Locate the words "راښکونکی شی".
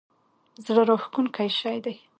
0.89-1.77